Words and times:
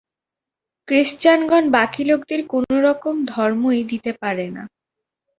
ক্রিশ্চানগণ 0.87 1.63
বাকী 1.69 2.03
লোকদের 2.03 2.41
কোনরকম 2.47 3.15
ধর্মই 3.25 3.81
দিতে 3.83 4.11
পারেন 4.21 4.49
না। 4.53 4.63